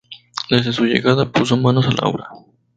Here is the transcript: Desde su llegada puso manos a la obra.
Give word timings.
Desde 0.49 0.73
su 0.73 0.85
llegada 0.85 1.31
puso 1.31 1.55
manos 1.57 1.85
a 1.85 1.91
la 1.91 2.07
obra. 2.09 2.27